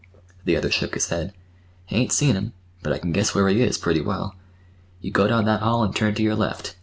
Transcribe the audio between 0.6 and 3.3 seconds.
shook his head. "Hain't seen him—but I can